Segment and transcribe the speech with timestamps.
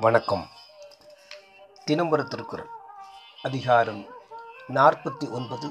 [0.00, 0.48] வணக்கம்.
[1.86, 2.68] தினம்பர திருக்குறள்
[3.42, 4.06] அதிகாரம்
[4.68, 5.70] நாற்பத்தி ஒன்பது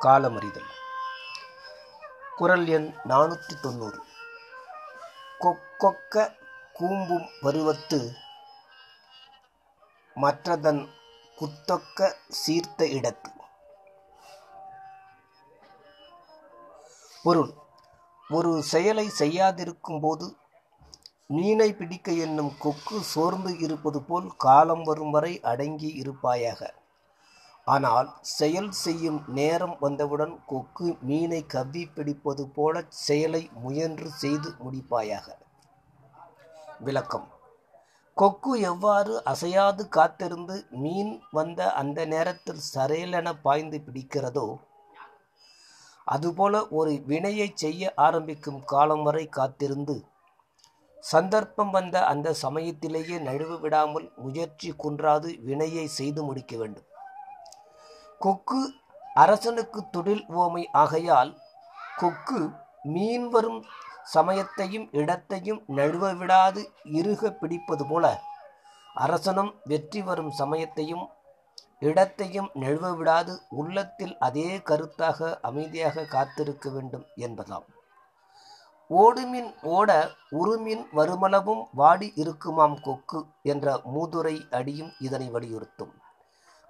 [0.00, 0.70] காலமறிதல்.
[2.36, 4.02] குரல் எண் நானூற்றி தொண்ணூறு
[5.40, 6.36] கொக்கொக்க
[6.72, 8.16] கூம்பும் பருவத்து
[10.14, 10.88] மற்றதன்
[11.36, 13.30] குத்தொக்க சீர்த்த இடத்து.
[17.22, 17.52] பொருள்
[18.28, 20.36] ஒரு செயலை செய்யாதிருக்கும் போது
[21.30, 26.60] மீனை பிடிக்க என்னும் கொக்கு சோர்ந்து இருப்பது போல் காலம் வரும் வரை அடங்கி இருப்பாயாக.
[27.66, 35.26] ஆனால் செயல் செய்யும் நேரம் வந்தவுடன் கொக்கு மீனை கவ்வி பிடிப்பது போல செயலை முயன்று செய்து முடிப்பாயாக.
[36.80, 37.26] விளக்கம்.
[38.16, 44.46] கொக்கு எவ்வாறு அசையாது காத்திருந்து மீன் வந்த அந்த நேரத்தில் சரையலென பாய்ந்து பிடிக்கிறதோ
[46.06, 49.96] அதுபோல ஒரு வினையை செய்ய ஆரம்பிக்கும் காலம் வரை காத்திருந்து
[51.12, 56.86] சந்தர்ப்பம் வந்த அந்த சமயத்திலேயே நழுவு விடாமல் முயற்சி குன்றாது வினையை செய்து முடிக்க வேண்டும்.
[58.24, 58.60] கொக்கு
[59.22, 61.32] அரசனுக்கு தொழில் உவமை ஆகையால்
[62.00, 62.40] கொக்கு
[62.94, 63.60] மீன் வரும்
[64.14, 66.62] சமயத்தையும் இடத்தையும் நழுவ விடாது
[66.98, 68.06] இறுக பிடிப்பது போல
[69.04, 71.04] அரசனும் வெற்றி வரும் சமயத்தையும்
[71.88, 77.66] இடத்தையும் நழுவ விடாது உள்ளத்தில் அதே கருத்தாக அமைதியாக காத்திருக்க வேண்டும் என்பதாம்.
[78.90, 85.94] ஓடுமின் ஓட உருமின் வருமளவும் வாடி இருக்குமாம் கொக்கு என்ற மூதுரை அடியும் இதனை வலியுறுத்தும்.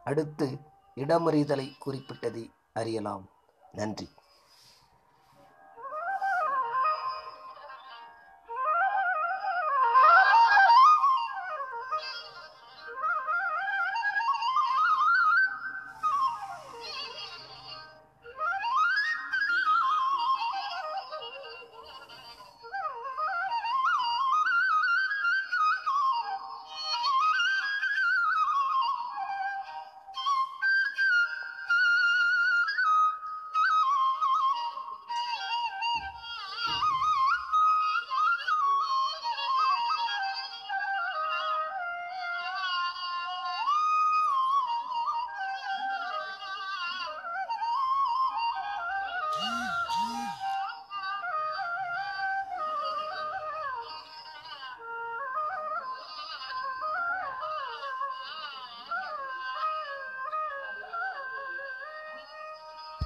[0.05, 0.59] அடுத்து
[0.97, 3.29] இடமறிதலை குறிப்பிட்டதை அறியலாம்.
[3.73, 4.09] நன்றி.